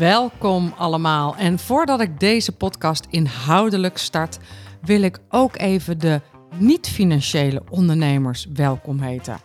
[0.00, 1.36] Welkom allemaal.
[1.36, 4.38] En voordat ik deze podcast inhoudelijk start,
[4.82, 6.20] wil ik ook even de
[6.54, 9.38] niet-financiële ondernemers welkom heten.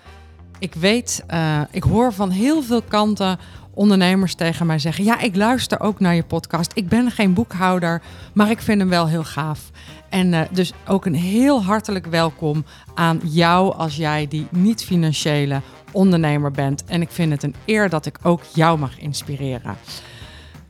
[0.59, 3.39] Ik weet, uh, ik hoor van heel veel kanten
[3.73, 6.71] ondernemers tegen mij zeggen: Ja, ik luister ook naar je podcast.
[6.75, 8.01] Ik ben geen boekhouder,
[8.33, 9.71] maar ik vind hem wel heel gaaf.
[10.09, 15.61] En uh, dus ook een heel hartelijk welkom aan jou als jij die niet-financiële
[15.91, 16.85] ondernemer bent.
[16.85, 19.77] En ik vind het een eer dat ik ook jou mag inspireren.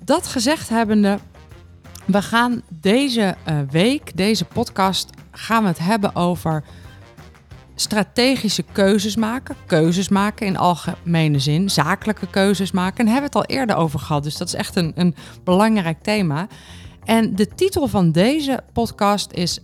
[0.05, 1.19] Dat gezegd hebbende,
[2.05, 6.63] we gaan deze uh, week, deze podcast, gaan we het hebben over
[7.75, 9.55] strategische keuzes maken.
[9.65, 13.05] Keuzes maken in algemene zin, zakelijke keuzes maken.
[13.05, 16.01] En hebben we het al eerder over gehad, dus dat is echt een, een belangrijk
[16.01, 16.47] thema.
[17.03, 19.59] En de titel van deze podcast is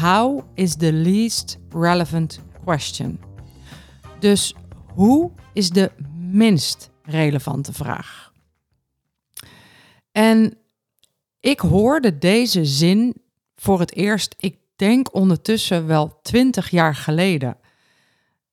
[0.00, 3.20] How is the least relevant question?
[4.18, 4.54] Dus
[4.94, 8.21] hoe is de minst relevante vraag?
[10.12, 10.56] En
[11.40, 13.14] ik hoorde deze zin
[13.56, 17.56] voor het eerst, ik denk ondertussen wel twintig jaar geleden.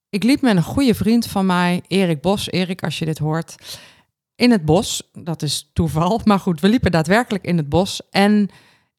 [0.08, 2.50] Ik liep met een goede vriend van mij, Erik Bos.
[2.50, 3.78] Erik, als je dit hoort.
[4.36, 6.20] In het bos, dat is toeval.
[6.24, 8.00] Maar goed, we liepen daadwerkelijk in het bos.
[8.10, 8.48] En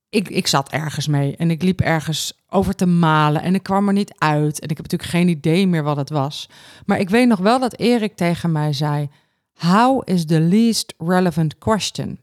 [0.10, 1.36] ik, ik zat ergens mee.
[1.36, 3.42] En ik liep ergens over te malen.
[3.42, 4.60] En ik kwam er niet uit.
[4.60, 6.50] En ik heb natuurlijk geen idee meer wat het was.
[6.86, 9.10] Maar ik weet nog wel dat Erik tegen mij zei:
[9.54, 12.20] How is the least relevant question?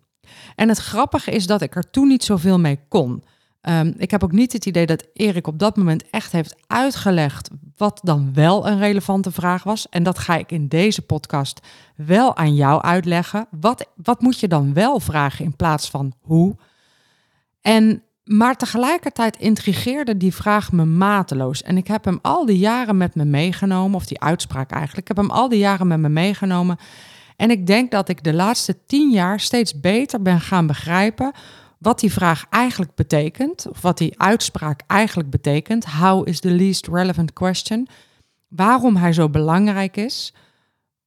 [0.54, 3.22] En het grappige is dat ik er toen niet zoveel mee kon.
[3.62, 7.50] Um, ik heb ook niet het idee dat Erik op dat moment echt heeft uitgelegd
[7.76, 9.88] wat dan wel een relevante vraag was.
[9.88, 11.60] En dat ga ik in deze podcast
[11.96, 13.46] wel aan jou uitleggen.
[13.60, 16.56] Wat, wat moet je dan wel vragen in plaats van hoe?
[17.60, 21.62] En, maar tegelijkertijd intrigeerde die vraag me mateloos.
[21.62, 25.08] En ik heb hem al die jaren met me meegenomen, of die uitspraak eigenlijk.
[25.08, 26.78] Ik heb hem al die jaren met me meegenomen.
[27.38, 31.32] En ik denk dat ik de laatste tien jaar steeds beter ben gaan begrijpen
[31.78, 35.84] wat die vraag eigenlijk betekent, of wat die uitspraak eigenlijk betekent.
[35.84, 37.88] How is the least relevant question?
[38.48, 40.34] Waarom hij zo belangrijk is,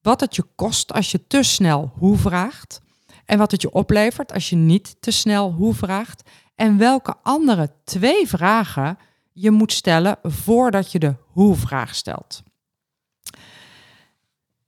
[0.02, 2.81] wat het je kost als je te snel hoe vraagt,
[3.25, 7.72] en wat het je oplevert als je niet te snel hoe vraagt, en welke andere
[7.84, 8.97] twee vragen
[9.31, 12.41] je moet stellen voordat je de hoe-vraag stelt.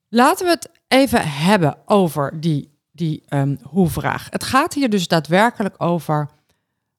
[0.10, 4.28] Laten we het even hebben over die, die um, hoe-vraag.
[4.30, 6.30] Het gaat hier dus daadwerkelijk over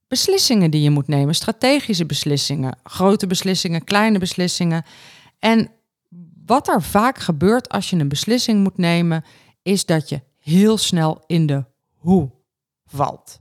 [0.09, 4.84] beslissingen die je moet nemen, strategische beslissingen, grote beslissingen, kleine beslissingen.
[5.38, 5.71] En
[6.47, 9.25] wat er vaak gebeurt als je een beslissing moet nemen,
[9.62, 12.31] is dat je heel snel in de hoe
[12.87, 13.41] valt.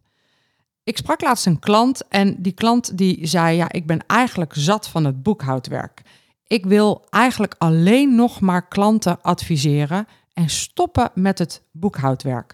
[0.84, 4.88] Ik sprak laatst een klant en die klant die zei: Ja, ik ben eigenlijk zat
[4.88, 6.02] van het boekhoudwerk.
[6.48, 12.54] Ik wil eigenlijk alleen nog maar klanten adviseren en stoppen met het boekhoudwerk.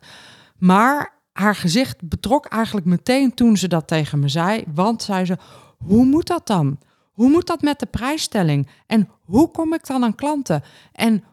[0.57, 5.37] Maar haar gezicht betrok eigenlijk meteen toen ze dat tegen me zei, want zei ze:
[5.77, 6.79] Hoe moet dat dan?
[7.11, 8.67] Hoe moet dat met de prijsstelling?
[8.87, 10.63] En hoe kom ik dan aan klanten?
[10.91, 11.23] En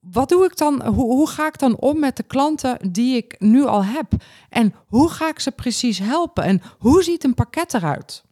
[0.00, 0.86] wat doe ik dan?
[0.86, 4.12] Hoe, hoe, ga ik dan om met de klanten die ik nu al heb?
[4.48, 6.44] En hoe ga ik ze precies helpen?
[6.44, 8.24] En hoe ziet een pakket eruit?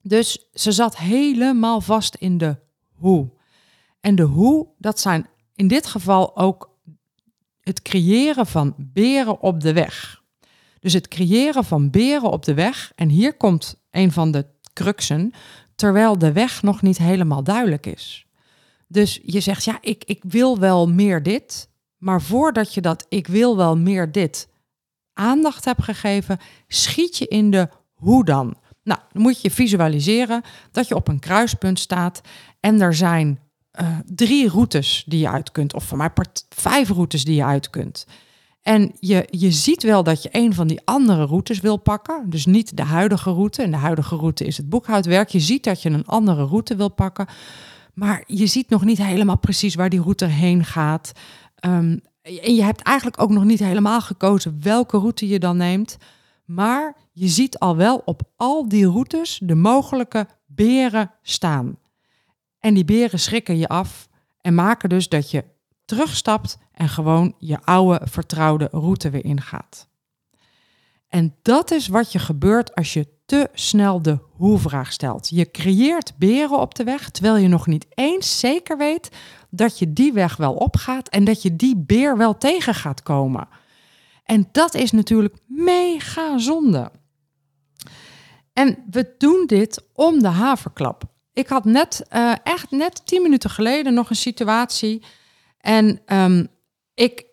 [0.00, 2.56] Dus ze zat helemaal vast in de
[2.92, 3.30] hoe.
[4.00, 6.70] En de hoe, dat zijn in dit geval ook
[7.60, 10.22] het creëren van beren op de weg.
[10.80, 12.92] Dus het creëren van beren op de weg.
[12.94, 15.32] En hier komt een van de cruxen,
[15.74, 18.26] terwijl de weg nog niet helemaal duidelijk is.
[18.88, 21.70] Dus je zegt, ja, ik, ik wil wel meer dit.
[21.98, 24.48] Maar voordat je dat ik wil wel meer dit
[25.12, 26.38] aandacht hebt gegeven,
[26.68, 28.56] schiet je in de hoe dan.
[28.82, 32.20] Nou, dan moet je visualiseren dat je op een kruispunt staat
[32.60, 33.40] en er zijn
[33.80, 37.44] uh, drie routes die je uit kunt, of voor mij part, vijf routes die je
[37.44, 38.06] uit kunt.
[38.62, 42.30] En je, je ziet wel dat je een van die andere routes wil pakken.
[42.30, 43.62] Dus niet de huidige route.
[43.62, 45.28] En de huidige route is het boekhoudwerk.
[45.28, 47.26] Je ziet dat je een andere route wil pakken.
[47.94, 51.12] Maar je ziet nog niet helemaal precies waar die route heen gaat.
[51.66, 55.96] Um, en je hebt eigenlijk ook nog niet helemaal gekozen welke route je dan neemt.
[56.44, 61.76] Maar je ziet al wel op al die routes de mogelijke beren staan.
[62.62, 64.08] En die beren schrikken je af
[64.40, 65.44] en maken dus dat je
[65.84, 69.88] terugstapt en gewoon je oude vertrouwde route weer ingaat.
[71.08, 75.28] En dat is wat je gebeurt als je te snel de hoe-vraag stelt.
[75.28, 79.10] Je creëert beren op de weg, terwijl je nog niet eens zeker weet
[79.50, 83.48] dat je die weg wel opgaat en dat je die beer wel tegen gaat komen.
[84.24, 86.90] En dat is natuurlijk mega zonde.
[88.52, 91.11] En we doen dit om de haverklap.
[91.32, 95.02] Ik had net, uh, echt net tien minuten geleden nog een situatie.
[95.58, 96.48] En um,
[96.94, 97.26] ik,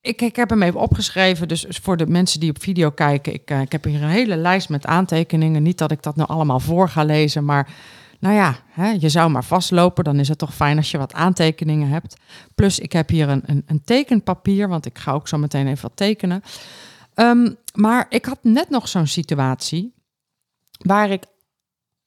[0.00, 1.48] ik, ik heb hem even opgeschreven.
[1.48, 4.36] Dus voor de mensen die op video kijken, ik, uh, ik heb hier een hele
[4.36, 5.62] lijst met aantekeningen.
[5.62, 7.74] Niet dat ik dat nou allemaal voor ga lezen, maar
[8.20, 10.04] nou ja, hè, je zou maar vastlopen.
[10.04, 12.16] Dan is het toch fijn als je wat aantekeningen hebt.
[12.54, 15.82] Plus, ik heb hier een, een, een tekenpapier, want ik ga ook zo meteen even
[15.82, 16.42] wat tekenen.
[17.14, 19.94] Um, maar ik had net nog zo'n situatie
[20.78, 21.24] waar ik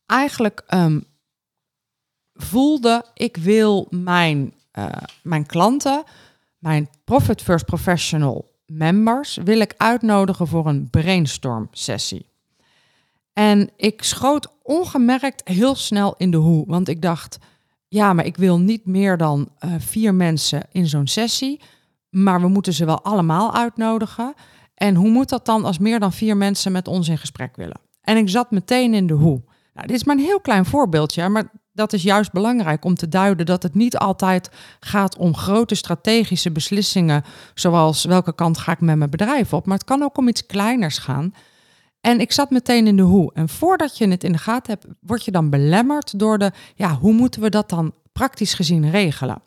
[0.06, 1.08] eigenlijk um,
[2.44, 4.86] voelde, ik wil mijn, uh,
[5.24, 6.04] mijn klanten,
[6.58, 12.26] mijn Profit First Professional members, wil ik uitnodigen voor een brainstorm sessie.
[13.34, 17.38] En ik schoot ongemerkt heel snel in de hoe, want ik dacht,
[17.88, 21.62] ja, maar ik wil niet meer dan uh, vier mensen in zo'n sessie,
[22.10, 24.34] maar we moeten ze wel allemaal uitnodigen.
[24.74, 27.80] En hoe moet dat dan als meer dan vier mensen met ons in gesprek willen?
[28.02, 29.42] En ik zat meteen in de hoe.
[29.74, 33.08] Nou, dit is maar een heel klein voorbeeldje, maar dat is juist belangrijk om te
[33.08, 34.50] duiden dat het niet altijd
[34.80, 37.24] gaat om grote strategische beslissingen,
[37.54, 40.46] zoals welke kant ga ik met mijn bedrijf op, maar het kan ook om iets
[40.46, 41.34] kleiners gaan.
[42.02, 43.34] En ik zat meteen in de hoe.
[43.34, 46.96] En voordat je het in de gaten hebt, word je dan belemmerd door de, ja,
[46.96, 49.42] hoe moeten we dat dan praktisch gezien regelen?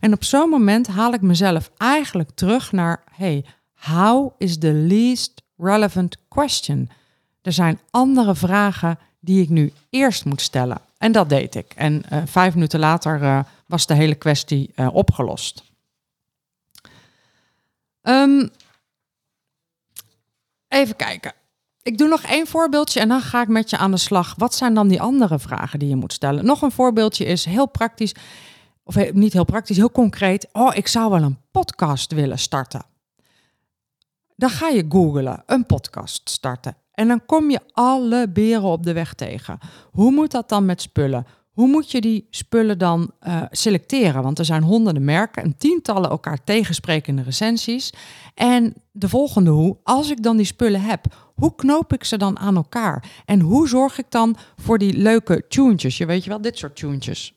[0.00, 3.44] En op zo'n moment haal ik mezelf eigenlijk terug naar, hey,
[3.74, 6.88] how is the least relevant question?
[7.42, 10.80] Er zijn andere vragen die ik nu eerst moet stellen.
[10.98, 11.72] En dat deed ik.
[11.76, 15.64] En uh, vijf minuten later uh, was de hele kwestie uh, opgelost.
[18.02, 18.50] Um,
[20.68, 21.32] even kijken.
[21.82, 24.34] Ik doe nog één voorbeeldje en dan ga ik met je aan de slag.
[24.36, 26.44] Wat zijn dan die andere vragen die je moet stellen?
[26.44, 28.14] Nog een voorbeeldje is heel praktisch,
[28.84, 30.48] of niet heel praktisch, heel concreet.
[30.52, 32.84] Oh, ik zou wel een podcast willen starten.
[34.36, 36.76] Dan ga je googlen, een podcast starten.
[36.96, 39.58] En dan kom je alle beren op de weg tegen.
[39.90, 41.26] Hoe moet dat dan met spullen?
[41.50, 44.22] Hoe moet je die spullen dan uh, selecteren?
[44.22, 47.92] Want er zijn honderden merken en tientallen elkaar tegensprekende recensies.
[48.34, 52.38] En de volgende hoe, als ik dan die spullen heb, hoe knoop ik ze dan
[52.38, 53.22] aan elkaar?
[53.24, 55.98] En hoe zorg ik dan voor die leuke tuentjes?
[55.98, 57.34] Je weet je wel, dit soort tuentjes.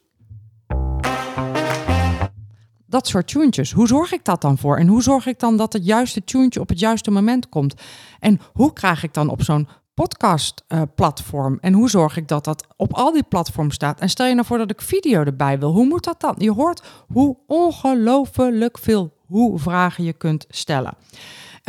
[2.90, 3.72] Dat soort tuentjes.
[3.72, 4.78] Hoe zorg ik dat dan voor?
[4.78, 7.74] En hoe zorg ik dan dat het juiste tuentje op het juiste moment komt?
[8.20, 11.54] En hoe krijg ik dan op zo'n podcast-platform?
[11.54, 14.00] Uh, en hoe zorg ik dat dat op al die platforms staat?
[14.00, 15.72] En stel je nou voor dat ik video erbij wil.
[15.72, 16.36] Hoe moet dat dan?
[16.38, 20.94] Je hoort hoe ongelooflijk veel hoe-vragen je kunt stellen.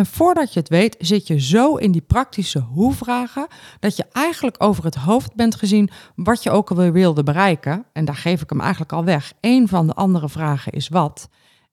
[0.01, 3.47] En voordat je het weet, zit je zo in die praktische hoe-vragen
[3.81, 7.85] dat je eigenlijk over het hoofd bent gezien wat je ook alweer wilde bereiken.
[7.93, 9.33] En daar geef ik hem eigenlijk al weg.
[9.41, 11.29] Een van de andere vragen is wat.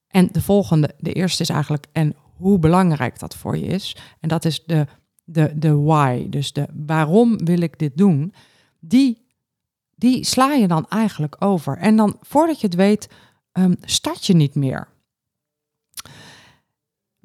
[0.07, 3.95] En de volgende, de eerste is eigenlijk en hoe belangrijk dat voor je is.
[4.19, 4.87] En dat is de,
[5.23, 8.33] de, de why, dus de waarom wil ik dit doen.
[8.79, 9.27] Die,
[9.95, 11.77] die sla je dan eigenlijk over.
[11.77, 13.09] En dan voordat je het weet,
[13.51, 14.87] um, start je niet meer.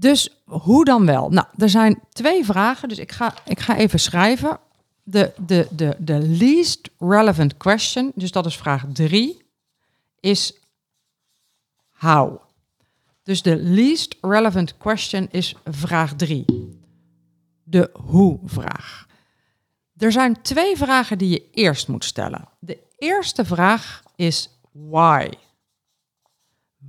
[0.02, 1.28] Dus hoe dan wel?
[1.30, 4.58] Nou, er zijn twee vragen, dus ik ga, ik ga even schrijven.
[5.02, 9.42] De, de, de, de least relevant question, dus dat is vraag drie,
[10.20, 10.54] is
[11.90, 12.40] how.
[13.22, 16.44] Dus de least relevant question is vraag drie.
[17.62, 19.06] De hoe-vraag.
[19.96, 22.48] Er zijn twee vragen die je eerst moet stellen.
[22.58, 25.28] De eerste vraag is why.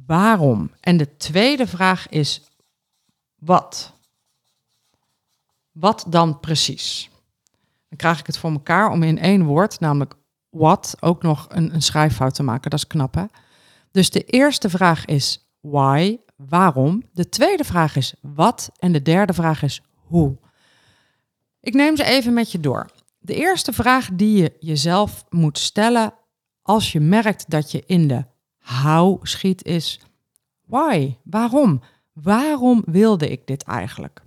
[0.06, 0.72] Waarom?
[0.80, 2.42] En de tweede vraag is
[3.46, 3.94] wat?
[5.72, 7.10] Wat dan precies?
[7.90, 10.14] Dan krijg ik het voor elkaar om in één woord, namelijk
[10.50, 12.70] wat, ook nog een, een schrijffout te maken.
[12.70, 13.26] Dat is knap, hè?
[13.92, 17.04] Dus de eerste vraag is why, waarom.
[17.12, 18.72] De tweede vraag is wat.
[18.78, 20.38] En de derde vraag is hoe.
[21.60, 22.90] Ik neem ze even met je door.
[23.20, 26.14] De eerste vraag die je jezelf moet stellen
[26.62, 28.26] als je merkt dat je in de
[28.58, 30.00] how schiet is
[30.66, 31.82] why, waarom?
[32.14, 34.22] Waarom wilde ik dit eigenlijk?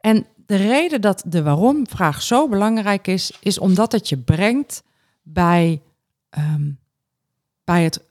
[0.00, 4.82] En de reden dat de waarom-vraag zo belangrijk is, is omdat het je brengt
[5.22, 5.82] bij,
[6.38, 6.78] um,
[7.64, 8.04] bij het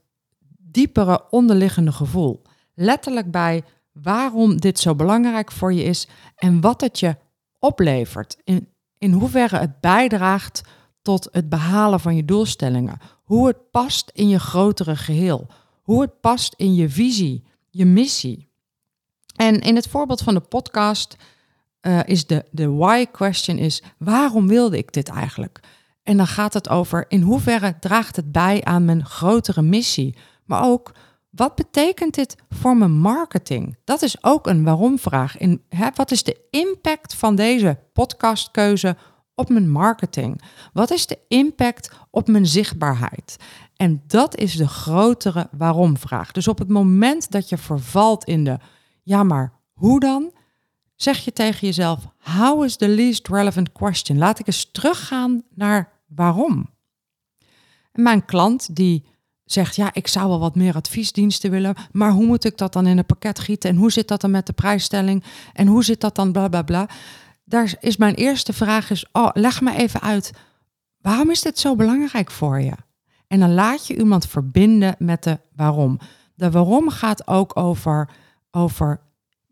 [0.57, 2.41] diepere onderliggende gevoel.
[2.73, 7.15] Letterlijk bij waarom dit zo belangrijk voor je is en wat het je
[7.59, 8.37] oplevert.
[8.43, 10.61] In, in hoeverre het bijdraagt
[11.01, 12.97] tot het behalen van je doelstellingen.
[13.23, 15.47] Hoe het past in je grotere geheel.
[15.81, 18.44] Hoe het past in je visie, je missie.
[19.35, 21.15] En in het voorbeeld van de podcast
[21.79, 25.59] eh, is de, de why question is, waarom wilde ik dit eigenlijk?
[26.03, 30.15] En dan gaat het over in hoeverre draagt het bij aan mijn grotere missie.
[30.45, 30.91] Maar ook,
[31.29, 33.77] wat betekent dit voor mijn marketing?
[33.83, 35.37] Dat is ook een waarom-vraag.
[35.37, 38.95] In, hè, wat is de impact van deze podcastkeuze
[39.35, 40.41] op mijn marketing?
[40.73, 43.35] Wat is de impact op mijn zichtbaarheid?
[43.75, 46.31] En dat is de grotere waarom-vraag.
[46.31, 48.57] Dus op het moment dat je vervalt in de,
[49.05, 50.31] ja, maar hoe dan?
[50.95, 54.17] Zeg je tegen jezelf, how is the least relevant question?
[54.17, 56.69] Laat ik eens teruggaan naar waarom.
[57.91, 59.05] Mijn klant die
[59.43, 62.87] zegt, ja, ik zou wel wat meer adviesdiensten willen, maar hoe moet ik dat dan
[62.87, 63.69] in een pakket gieten?
[63.69, 65.23] En hoe zit dat dan met de prijsstelling?
[65.53, 66.89] En hoe zit dat dan bla bla bla?
[67.43, 70.31] Daar is mijn eerste vraag is, oh, leg me even uit,
[71.01, 72.73] waarom is dit zo belangrijk voor je?
[73.27, 75.99] En dan laat je iemand verbinden met de waarom.
[76.35, 78.09] De waarom gaat ook over,
[78.55, 79.01] over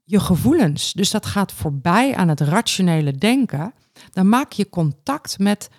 [0.04, 0.94] je gevoelens.
[0.94, 3.74] Dus dat gaat voorbij aan het rationele denken.
[4.12, 5.70] Dan maak je contact met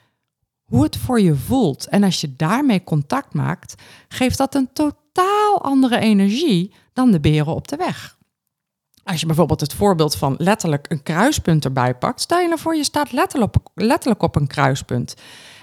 [0.64, 1.86] hoe het voor je voelt.
[1.86, 7.54] En als je daarmee contact maakt, geeft dat een totaal andere energie dan de beren
[7.54, 8.18] op de weg.
[9.04, 12.76] Als je bijvoorbeeld het voorbeeld van letterlijk een kruispunt erbij pakt, stel je nou voor
[12.76, 13.12] je staat
[13.74, 15.14] letterlijk op een kruispunt.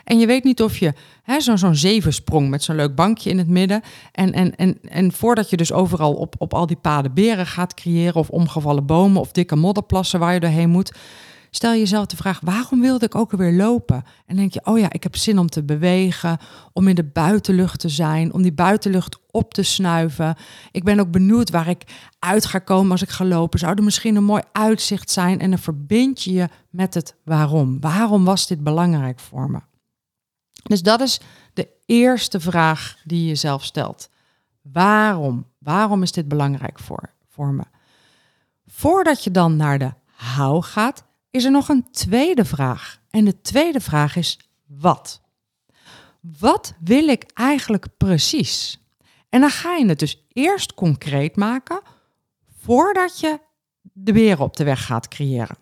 [0.03, 0.93] En je weet niet of je
[1.37, 3.81] zo'n zo'n zevensprong met zo'n leuk bankje in het midden.
[4.11, 7.73] En, en, en, en voordat je dus overal op, op al die paden beren gaat
[7.73, 10.91] creëren, of omgevallen bomen of dikke modderplassen waar je doorheen moet.
[11.53, 14.03] Stel jezelf de vraag: waarom wilde ik ook alweer lopen?
[14.25, 16.37] En denk je: oh ja, ik heb zin om te bewegen,
[16.73, 20.35] om in de buitenlucht te zijn, om die buitenlucht op te snuiven.
[20.71, 21.83] Ik ben ook benieuwd waar ik
[22.19, 23.59] uit ga komen als ik ga lopen.
[23.59, 25.39] Zou er misschien een mooi uitzicht zijn?
[25.39, 27.79] En dan verbind je je met het waarom.
[27.79, 29.59] Waarom was dit belangrijk voor me?
[30.63, 31.19] Dus dat is
[31.53, 34.09] de eerste vraag die je jezelf stelt.
[34.61, 35.45] Waarom?
[35.57, 37.63] Waarom is dit belangrijk voor, voor me?
[38.67, 42.99] Voordat je dan naar de how gaat, is er nog een tweede vraag.
[43.09, 45.21] En de tweede vraag is wat?
[46.19, 48.79] Wat wil ik eigenlijk precies?
[49.29, 51.81] En dan ga je het dus eerst concreet maken
[52.59, 53.39] voordat je
[53.81, 55.57] de beren op de weg gaat creëren.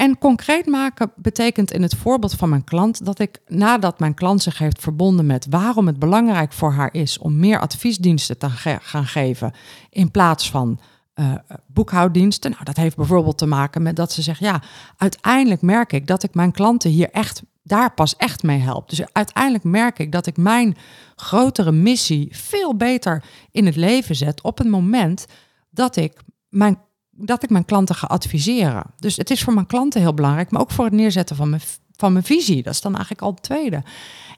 [0.00, 4.42] En concreet maken betekent in het voorbeeld van mijn klant dat ik nadat mijn klant
[4.42, 9.06] zich heeft verbonden met waarom het belangrijk voor haar is om meer adviesdiensten te gaan
[9.06, 9.52] geven
[9.90, 10.80] in plaats van
[11.14, 11.34] uh,
[11.66, 12.50] boekhouddiensten.
[12.50, 14.62] Nou, dat heeft bijvoorbeeld te maken met dat ze zegt: ja,
[14.96, 18.88] uiteindelijk merk ik dat ik mijn klanten hier echt daar pas echt mee help.
[18.88, 20.76] Dus uiteindelijk merk ik dat ik mijn
[21.16, 25.26] grotere missie veel beter in het leven zet op het moment
[25.70, 26.78] dat ik mijn
[27.20, 28.84] dat ik mijn klanten ga adviseren.
[28.98, 31.62] Dus het is voor mijn klanten heel belangrijk, maar ook voor het neerzetten van mijn,
[31.96, 32.62] van mijn visie.
[32.62, 33.82] Dat is dan eigenlijk al het tweede.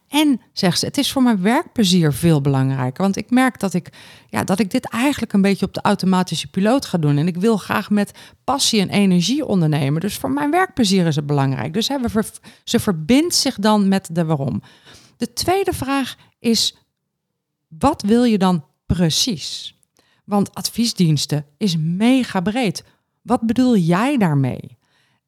[0.09, 3.03] En zegt ze, het is voor mijn werkplezier veel belangrijker.
[3.03, 3.89] Want ik merk dat ik,
[4.29, 7.19] ja, dat ik dit eigenlijk een beetje op de automatische piloot ga doen.
[7.19, 8.12] En ik wil graag met
[8.45, 10.01] passie en energie ondernemen.
[10.01, 11.73] Dus voor mijn werkplezier is het belangrijk.
[11.73, 12.25] Dus hè, we
[12.65, 14.62] ze verbindt zich dan met de waarom.
[15.17, 16.77] De tweede vraag is,
[17.69, 19.77] wat wil je dan precies?
[20.33, 22.85] Want adviesdiensten is mega breed.
[23.23, 24.79] Wat bedoel jij daarmee?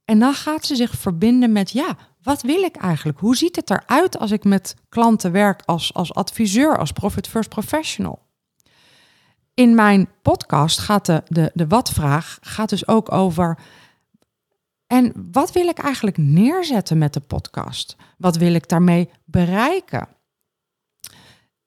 [0.04, 3.18] En dan gaat ze zich verbinden met, ja, wat wil ik eigenlijk?
[3.18, 7.48] Hoe ziet het eruit als ik met klanten werk als, als adviseur, als Profit First
[7.48, 8.26] Professional?
[9.54, 13.58] In mijn podcast gaat de, de, de wat-vraag gaat dus ook over.
[14.86, 17.96] En wat wil ik eigenlijk neerzetten met de podcast?
[18.18, 20.08] Wat wil ik daarmee bereiken?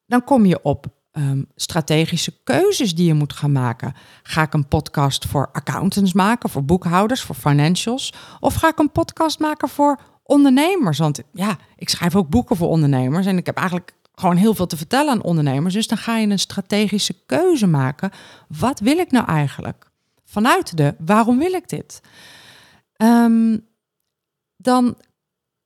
[0.05, 3.93] Dan kom je op um, strategische keuzes die je moet gaan maken.
[4.23, 8.13] Ga ik een podcast voor accountants maken, voor boekhouders, voor financials?
[8.39, 10.97] Of ga ik een podcast maken voor ondernemers?
[10.97, 14.67] Want ja, ik schrijf ook boeken voor ondernemers en ik heb eigenlijk gewoon heel veel
[14.67, 15.73] te vertellen aan ondernemers.
[15.73, 18.11] Dus dan ga je een strategische keuze maken.
[18.47, 19.89] Wat wil ik nou eigenlijk?
[20.25, 22.01] Vanuit de waarom wil ik dit?
[22.97, 23.65] Um,
[24.57, 24.95] dan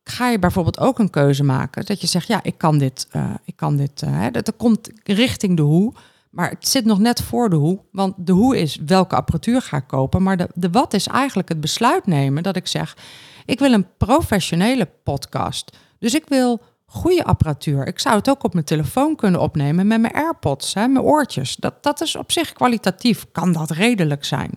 [0.03, 1.86] ga je bijvoorbeeld ook een keuze maken.
[1.86, 4.89] Dat je zegt, ja, ik kan dit, uh, ik kan dit, uh, dat, dat komt
[5.03, 5.93] richting de hoe.
[6.29, 7.79] Maar het zit nog net voor de hoe.
[7.91, 10.24] Want de hoe is welke apparatuur ga ik kopen.
[10.24, 12.98] Maar de, de wat is eigenlijk het besluit nemen dat ik zeg,
[13.46, 15.77] ik wil een professionele podcast.
[16.00, 17.88] Dus ik wil goede apparatuur.
[17.88, 21.55] Ik zou het ook op mijn telefoon kunnen opnemen met mijn AirPods, hè, mijn oortjes.
[21.55, 24.51] Dat, dat is op zich kwalitatief, kan dat redelijk zijn.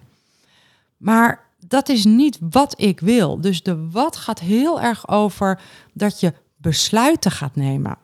[0.97, 3.41] Maar dat is niet wat ik wil.
[3.41, 5.61] Dus de wat gaat heel erg over
[5.93, 7.99] dat je besluiten gaat nemen.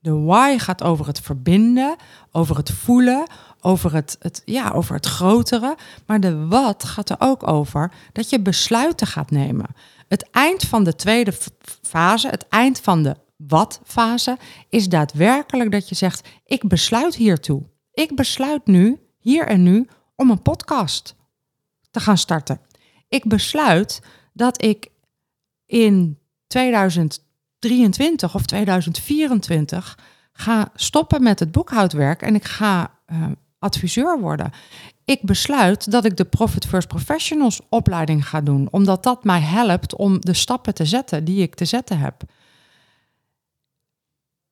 [0.00, 1.96] De why gaat over het verbinden,
[2.32, 3.26] over het voelen,
[3.60, 5.76] over het, het, ja, over het grotere.
[6.06, 9.66] Maar de wat gaat er ook over dat je besluiten gaat nemen.
[10.08, 11.32] Het eind van de tweede
[11.82, 17.62] fase, het eind van de wat-fase, is daadwerkelijk dat je zegt: ik besluit hiertoe.
[17.92, 21.14] Ik besluit nu, hier en nu, om een podcast
[21.90, 22.60] te gaan starten.
[23.08, 24.88] Ik besluit dat ik
[25.66, 29.98] in 2023 of 2024
[30.32, 33.26] ga stoppen met het boekhoudwerk en ik ga uh,
[33.58, 34.52] adviseur worden.
[35.04, 39.96] Ik besluit dat ik de Profit First Professionals opleiding ga doen, omdat dat mij helpt
[39.96, 42.22] om de stappen te zetten die ik te zetten heb.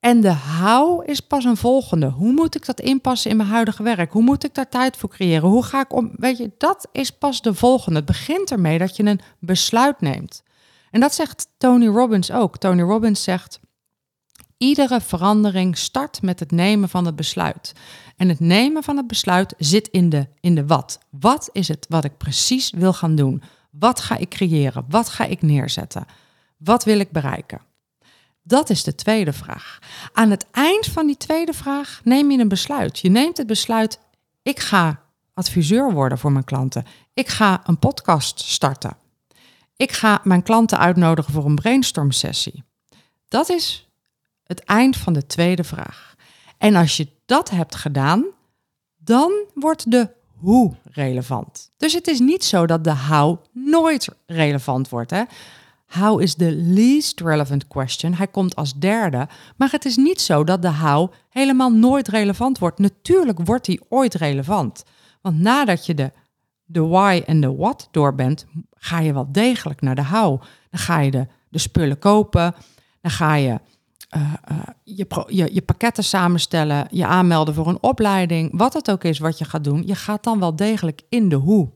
[0.06, 2.06] En de how is pas een volgende.
[2.06, 4.12] Hoe moet ik dat inpassen in mijn huidige werk?
[4.12, 5.48] Hoe moet ik daar tijd voor creëren?
[5.48, 6.10] Hoe ga ik om?
[6.16, 7.96] Weet je, dat is pas de volgende.
[7.96, 10.42] Het begint ermee dat je een besluit neemt.
[10.90, 12.58] En dat zegt Tony Robbins ook.
[12.58, 13.60] Tony Robbins zegt:
[14.56, 17.72] iedere verandering start met het nemen van het besluit.
[18.16, 20.98] En het nemen van het besluit zit in de, in de wat.
[21.10, 23.42] Wat is het wat ik precies wil gaan doen?
[23.70, 24.84] Wat ga ik creëren?
[24.88, 26.04] Wat ga ik neerzetten?
[26.56, 27.60] Wat wil ik bereiken?
[28.48, 29.78] Dat is de tweede vraag.
[30.12, 32.98] Aan het eind van die tweede vraag neem je een besluit.
[32.98, 33.98] Je neemt het besluit:
[34.42, 35.02] ik ga
[35.34, 36.84] adviseur worden voor mijn klanten.
[37.14, 38.96] Ik ga een podcast starten.
[39.76, 42.64] Ik ga mijn klanten uitnodigen voor een brainstorm sessie.
[43.28, 43.88] Dat is
[44.42, 46.14] het eind van de tweede vraag.
[46.58, 48.24] En als je dat hebt gedaan,
[48.96, 51.70] dan wordt de hoe relevant.
[51.76, 55.10] Dus het is niet zo dat de how nooit relevant wordt.
[55.10, 55.22] Hè?
[55.86, 58.14] How is the least relevant question.
[58.14, 59.28] Hij komt als derde.
[59.56, 62.78] Maar het is niet zo dat de how helemaal nooit relevant wordt.
[62.78, 64.84] Natuurlijk wordt die ooit relevant.
[65.20, 66.12] Want nadat je de,
[66.64, 70.40] de why en de what door bent, ga je wel degelijk naar de how.
[70.70, 72.54] Dan ga je de, de spullen kopen.
[73.00, 73.60] Dan ga je
[74.16, 79.04] uh, uh, je, je, je pakketten samenstellen, je aanmelden voor een opleiding, wat het ook
[79.04, 81.70] is wat je gaat doen, je gaat dan wel degelijk in de hoe.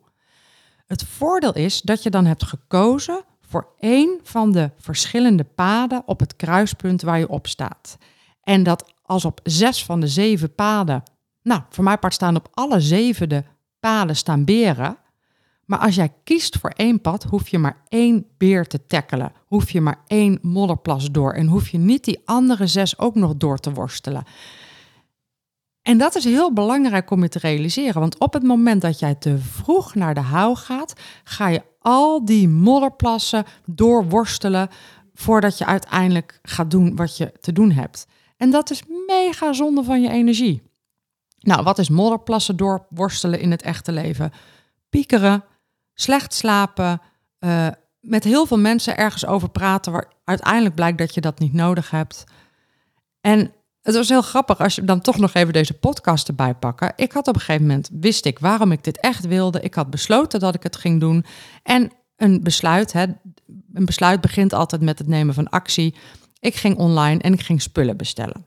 [0.87, 6.21] Het voordeel is dat je dan hebt gekozen voor één van de verschillende paden op
[6.21, 7.97] het kruispunt waar je op staat.
[8.43, 11.03] En dat als op zes van de zeven paden,
[11.43, 13.45] nou, voor mij part staan op alle zeven de
[13.81, 14.97] paden staan beren.
[15.65, 19.33] Maar als jij kiest voor één pad, hoef je maar één beer te tackelen.
[19.47, 21.33] Hoef je maar één modderplas door.
[21.33, 24.25] En hoef je niet die andere zes ook nog door te worstelen.
[25.83, 28.01] En dat is heel belangrijk om je te realiseren.
[28.01, 30.93] Want op het moment dat jij te vroeg naar de hou gaat,
[31.25, 34.69] ga je al die modderplassen doorworstelen
[35.15, 38.07] voordat je uiteindelijk gaat doen wat je te doen hebt.
[38.37, 40.63] En dat is mega zonde van je energie.
[41.39, 44.33] Nou, wat is modderplassen doorworstelen in het echte leven?
[44.89, 45.45] Piekeren,
[45.95, 47.01] slecht slapen,
[47.41, 47.67] uh,
[48.01, 51.91] met heel veel mensen ergens over praten waar uiteindelijk blijkt dat je dat niet nodig
[51.91, 52.25] hebt.
[53.21, 56.93] En het was heel grappig als je dan toch nog even deze podcast erbij pakken.
[56.97, 59.61] Ik had op een gegeven moment, wist ik waarom ik dit echt wilde.
[59.61, 61.25] Ik had besloten dat ik het ging doen.
[61.63, 63.05] En een besluit, hè,
[63.73, 65.95] een besluit begint altijd met het nemen van actie.
[66.39, 68.47] Ik ging online en ik ging spullen bestellen.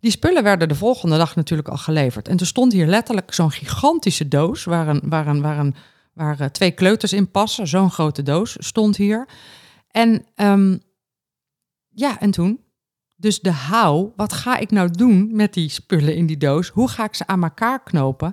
[0.00, 2.28] Die spullen werden de volgende dag natuurlijk al geleverd.
[2.28, 5.74] En er stond hier letterlijk zo'n gigantische doos waar een, waar een, waar een
[6.14, 7.66] waar uh, twee kleuters in passen.
[7.68, 9.28] Zo'n grote doos stond hier.
[9.90, 10.82] En um,
[11.88, 12.63] ja, en toen?
[13.24, 16.68] Dus de hou, wat ga ik nou doen met die spullen in die doos?
[16.68, 18.32] Hoe ga ik ze aan elkaar knopen?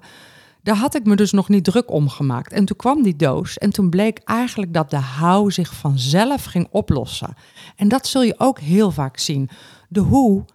[0.63, 2.51] Daar had ik me dus nog niet druk om gemaakt.
[2.51, 6.67] En toen kwam die doos en toen bleek eigenlijk dat de hou zich vanzelf ging
[6.71, 7.33] oplossen.
[7.75, 9.49] En dat zul je ook heel vaak zien.
[9.89, 10.45] De hoe,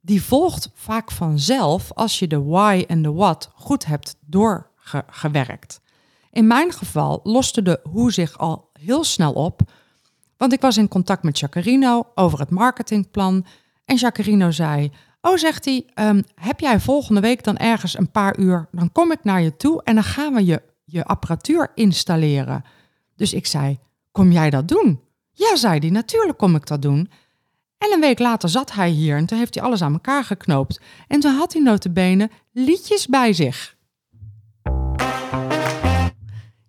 [0.00, 5.80] die volgt vaak vanzelf als je de why en de what goed hebt doorgewerkt.
[6.30, 9.60] In mijn geval loste de hoe zich al heel snel op,
[10.36, 13.44] want ik was in contact met Jacarino over het marketingplan.
[13.86, 18.38] En Jacarino zei: Oh, zegt hij, um, heb jij volgende week dan ergens een paar
[18.38, 18.68] uur?
[18.72, 22.64] Dan kom ik naar je toe en dan gaan we je, je apparatuur installeren.
[23.16, 23.78] Dus ik zei:
[24.12, 25.00] Kom jij dat doen?
[25.32, 27.10] Ja, zei hij, natuurlijk kom ik dat doen.
[27.78, 30.80] En een week later zat hij hier en toen heeft hij alles aan elkaar geknoopt.
[31.08, 33.76] En toen had hij notabene liedjes bij zich.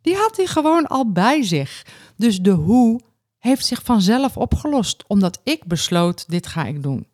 [0.01, 1.85] die had hij gewoon al bij zich.
[2.15, 3.01] Dus de hoe
[3.47, 7.07] heeft zich vanzelf opgelost, omdat ik besloot, dit ga ik doen.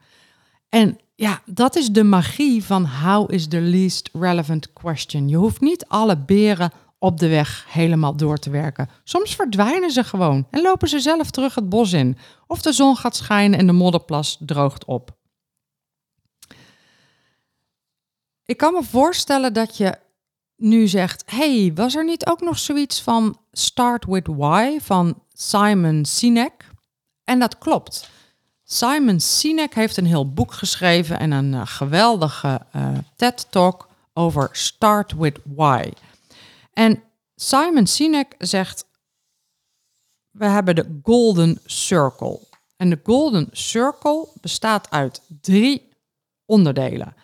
[0.70, 5.30] En ja, dat is de magie van how is the least relevant question.
[5.30, 8.90] Je hoeft niet alle beren op de weg helemaal door te werken.
[9.04, 12.18] Soms verdwijnen ze gewoon en lopen ze zelf terug het bos in.
[12.48, 15.16] Of de zon gaat schijnen en de modderplas droogt op.
[18.46, 19.98] Ik kan me voorstellen dat je
[20.56, 26.06] nu zegt: hey, was er niet ook nog zoiets van Start with Why van Simon
[26.06, 26.70] Sinek?
[27.24, 28.10] En dat klopt.
[28.64, 35.14] Simon Sinek heeft een heel boek geschreven en een uh, geweldige uh, TED-talk over Start
[35.14, 35.92] with Why.
[36.74, 37.04] En
[37.36, 38.86] Simon Sinek zegt:
[40.32, 42.40] We hebben de Golden Circle.
[42.78, 45.90] En de Golden Circle bestaat uit drie
[46.46, 47.16] onderdelen.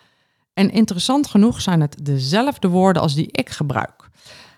[0.52, 4.08] En interessant genoeg zijn het dezelfde woorden als die ik gebruik.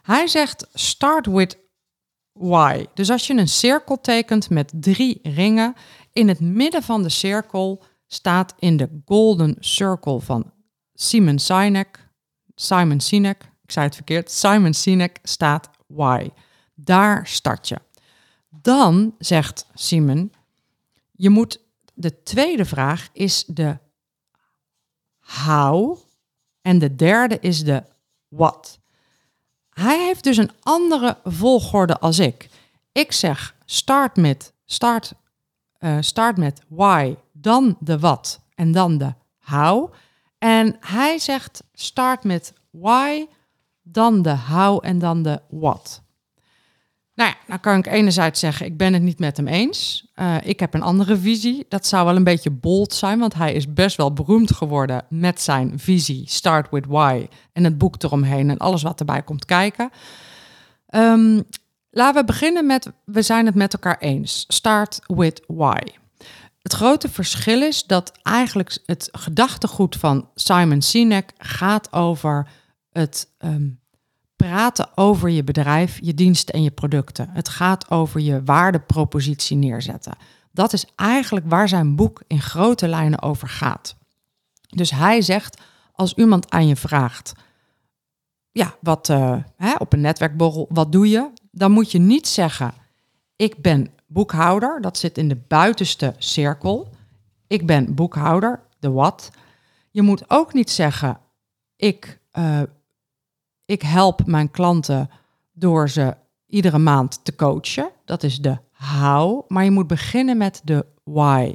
[0.03, 1.59] Hij zegt: start with
[2.33, 2.87] why.
[2.95, 5.75] Dus als je een cirkel tekent met drie ringen,
[6.13, 10.53] in het midden van de cirkel staat in de golden circle van
[10.95, 12.11] Simon Sinek,
[12.55, 16.29] Simon Sinek, ik zei het verkeerd, Simon Sinek staat why.
[16.75, 17.79] Daar start je.
[18.49, 20.33] Dan zegt Simon,
[21.13, 21.61] je moet,
[21.95, 23.79] de tweede vraag is de
[25.19, 25.99] how
[26.61, 27.83] en de derde is de
[28.29, 28.81] what.
[29.75, 32.49] Hij heeft dus een andere volgorde als ik.
[32.93, 35.13] Ik zeg start met, start,
[35.81, 39.93] uh, start met why, dan de what en dan de how.
[40.39, 43.27] En hij zegt start met why,
[43.83, 46.02] dan de how en dan de what.
[47.15, 50.07] Nou ja, dan kan ik enerzijds zeggen, ik ben het niet met hem eens.
[50.17, 51.67] Uh, ik heb een andere visie.
[51.69, 55.41] Dat zou wel een beetje bold zijn, want hij is best wel beroemd geworden met
[55.41, 59.91] zijn visie Start with Why en het boek eromheen en alles wat erbij komt kijken.
[60.95, 61.43] Um,
[61.91, 64.45] laten we beginnen met, we zijn het met elkaar eens.
[64.49, 65.79] Start with Why.
[66.63, 72.49] Het grote verschil is dat eigenlijk het gedachtegoed van Simon Sinek gaat over
[72.93, 73.82] het um,
[74.49, 77.29] praten over je bedrijf, je diensten en je producten.
[77.33, 80.17] Het gaat over je waardepropositie neerzetten.
[80.51, 83.97] Dat is eigenlijk waar zijn boek in grote lijnen over gaat.
[84.69, 85.61] Dus hij zegt,
[85.93, 87.33] als iemand aan je vraagt,
[88.53, 91.31] ja, wat uh, hè, op een netwerkborrel, wat doe je?
[91.51, 92.75] Dan moet je niet zeggen,
[93.37, 96.95] ik ben boekhouder, dat zit in de buitenste cirkel.
[97.47, 99.31] Ik ben boekhouder, de wat.
[99.91, 101.19] Je moet ook niet zeggen,
[101.77, 102.63] ik uh,
[103.65, 105.11] ik help mijn klanten
[105.53, 107.91] door ze iedere maand te coachen.
[108.05, 109.51] Dat is de how.
[109.51, 111.55] Maar je moet beginnen met de why.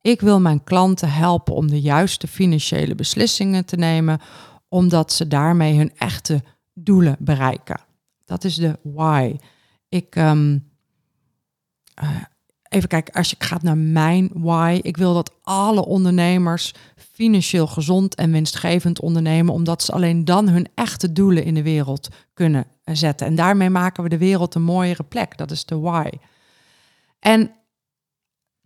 [0.00, 4.20] Ik wil mijn klanten helpen om de juiste financiële beslissingen te nemen,
[4.68, 6.42] omdat ze daarmee hun echte
[6.74, 7.80] doelen bereiken.
[8.24, 9.36] Dat is de why.
[9.88, 10.70] Ik, um,
[12.72, 14.80] even kijken, als je gaat naar mijn why.
[14.82, 16.74] Ik wil dat alle ondernemers
[17.12, 22.08] financieel gezond en winstgevend ondernemen, omdat ze alleen dan hun echte doelen in de wereld
[22.34, 23.26] kunnen zetten.
[23.26, 25.38] En daarmee maken we de wereld een mooiere plek.
[25.38, 26.08] Dat is de why.
[27.18, 27.50] En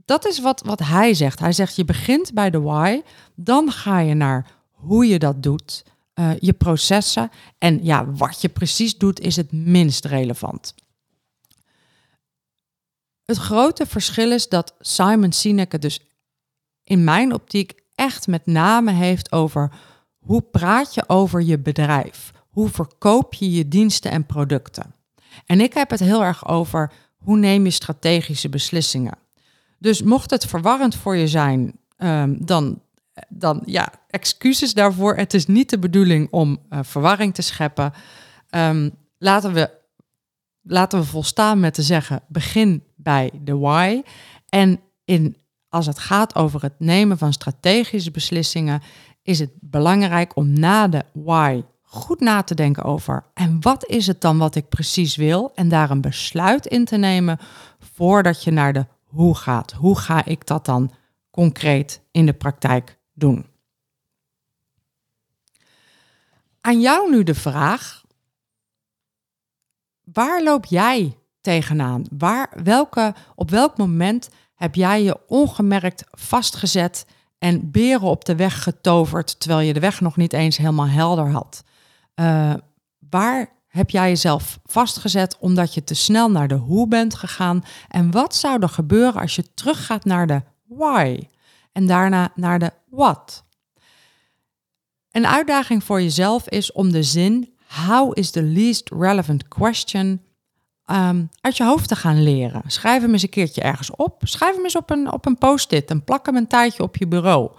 [0.05, 1.39] dat is wat, wat hij zegt.
[1.39, 3.01] Hij zegt, je begint bij de why,
[3.35, 7.31] dan ga je naar hoe je dat doet, uh, je processen.
[7.59, 10.75] En ja, wat je precies doet, is het minst relevant.
[13.27, 16.01] Het grote verschil is dat Simon Sinek het dus
[16.85, 19.73] in mijn optiek echt met name heeft over
[20.19, 22.33] hoe praat je over je bedrijf?
[22.51, 24.95] Hoe verkoop je je diensten en producten?
[25.47, 29.19] En ik heb het heel erg over hoe neem je strategische beslissingen.
[29.79, 32.83] Dus mocht het verwarrend voor je zijn, um, dan,
[33.29, 35.17] dan ja, excuses daarvoor.
[35.17, 37.93] Het is niet de bedoeling om uh, verwarring te scheppen.
[38.51, 39.71] Um, laten, we,
[40.63, 44.03] laten we volstaan met te zeggen: begin bij de why.
[44.49, 45.37] En in
[45.69, 48.83] als het gaat over het nemen van strategische beslissingen,
[49.23, 54.07] is het belangrijk om na de why goed na te denken over en wat is
[54.07, 57.39] het dan wat ik precies wil en daar een besluit in te nemen
[57.79, 59.73] voordat je naar de hoe gaat.
[59.73, 60.93] Hoe ga ik dat dan
[61.31, 63.47] concreet in de praktijk doen?
[66.61, 68.03] Aan jou nu de vraag:
[70.05, 71.17] waar loop jij
[71.47, 72.05] tegenaan?
[72.19, 77.07] Waar, welke, op welk moment heb jij je ongemerkt vastgezet
[77.39, 81.31] en beren op de weg getoverd terwijl je de weg nog niet eens helemaal helder
[81.31, 81.65] had?
[82.15, 82.55] Uh,
[83.11, 87.65] waar heb jij jezelf vastgezet omdat je te snel naar de hoe bent gegaan?
[87.89, 91.19] En wat zou er gebeuren als je teruggaat naar de why
[91.73, 93.45] en daarna naar de what?
[95.11, 97.55] Een uitdaging voor jezelf is om de zin
[97.87, 100.26] How is the least relevant question
[100.91, 102.63] um, uit je hoofd te gaan leren.
[102.67, 104.23] Schrijf hem eens een keertje ergens op.
[104.25, 107.07] Schrijf hem eens op een, op een post-it en plak hem een tijdje op je
[107.07, 107.51] bureau.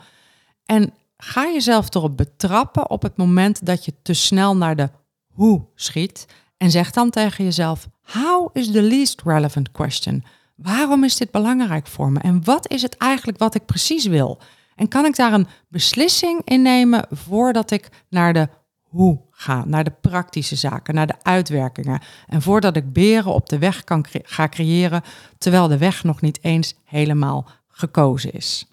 [0.66, 4.90] En ga jezelf erop betrappen op het moment dat je te snel naar de
[5.34, 6.26] hoe schiet.
[6.58, 10.24] En zeg dan tegen jezelf: How is the least relevant question?
[10.56, 12.20] Waarom is dit belangrijk voor me?
[12.20, 14.40] En wat is het eigenlijk wat ik precies wil?
[14.76, 18.48] En kan ik daar een beslissing in nemen voordat ik naar de
[18.84, 22.02] hoe ga, naar de praktische zaken, naar de uitwerkingen.
[22.28, 25.04] En voordat ik beren op de weg kan ga creëren,
[25.38, 28.66] terwijl de weg nog niet eens helemaal gekozen is.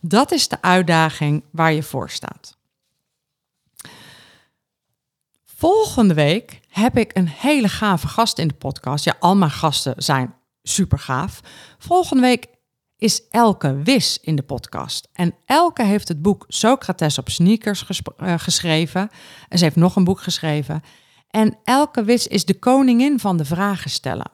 [0.00, 2.56] Dat is de uitdaging waar je voor staat.
[5.44, 9.04] Volgende week heb ik een hele gave gast in de podcast.
[9.04, 11.40] Ja, al mijn gasten zijn super gaaf.
[11.78, 12.46] Volgende week
[12.98, 15.08] is Elke Wis in de podcast.
[15.12, 17.84] En Elke heeft het boek Socrates op sneakers
[18.22, 19.10] uh, geschreven.
[19.48, 20.82] En ze heeft nog een boek geschreven.
[21.30, 24.30] En Elke Wis is de koningin van de vragen stellen.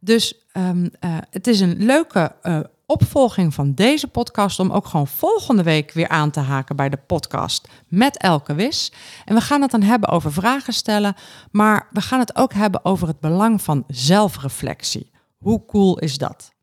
[0.00, 5.06] Dus um, uh, het is een leuke uh, opvolging van deze podcast om ook gewoon
[5.06, 8.92] volgende week weer aan te haken bij de podcast met Elke Wis.
[9.24, 11.14] En we gaan het dan hebben over vragen stellen,
[11.50, 15.10] maar we gaan het ook hebben over het belang van zelfreflectie.
[15.38, 16.56] Hoe cool is dat?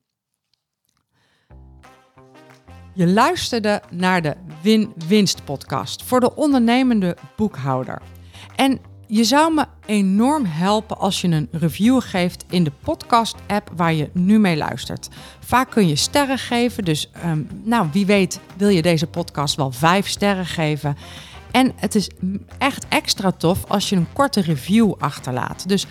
[2.98, 8.02] Je luisterde naar de Win-Winst podcast voor de ondernemende boekhouder.
[8.56, 13.94] En je zou me enorm helpen als je een review geeft in de podcast-app waar
[13.94, 15.10] je nu mee luistert.
[15.40, 19.72] Vaak kun je sterren geven, dus um, nou, wie weet wil je deze podcast wel
[19.72, 20.98] vijf sterren geven.
[21.52, 22.10] En het is
[22.58, 25.68] echt extra tof als je een korte review achterlaat.
[25.68, 25.86] Dus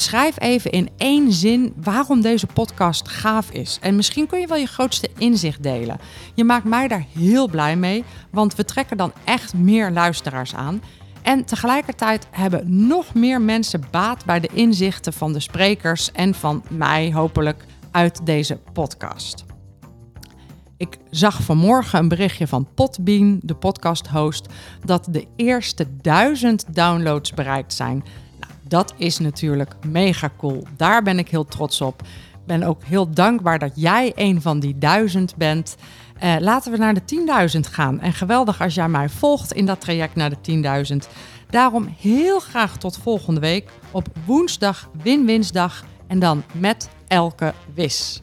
[0.00, 3.78] schrijf even in één zin waarom deze podcast gaaf is.
[3.80, 6.00] En misschien kun je wel je grootste inzicht delen.
[6.34, 10.82] Je maakt mij daar heel blij mee, want we trekken dan echt meer luisteraars aan.
[11.22, 16.64] En tegelijkertijd hebben nog meer mensen baat bij de inzichten van de sprekers en van
[16.68, 19.44] mij hopelijk uit deze podcast.
[20.76, 24.46] Ik zag vanmorgen een berichtje van Potbean, de podcast-host,
[24.84, 28.04] dat de eerste duizend downloads bereikt zijn.
[28.68, 30.66] Dat is natuurlijk mega cool.
[30.76, 32.02] Daar ben ik heel trots op.
[32.46, 35.76] Ben ook heel dankbaar dat jij een van die duizend bent.
[36.22, 37.02] Uh, laten we naar de
[37.54, 38.00] 10.000 gaan.
[38.00, 40.96] En geweldig als jij mij volgt in dat traject naar de 10.000.
[41.50, 48.22] Daarom heel graag tot volgende week op woensdag Win-Winsdag en dan met Elke Wis.